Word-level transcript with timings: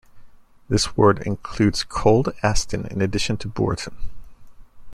This 0.67 0.97
ward 0.97 1.19
includes 1.27 1.83
Cold 1.83 2.33
Aston 2.41 2.87
in 2.87 3.03
addition 3.03 3.37
to 3.37 3.47
Bourton. 3.47 3.95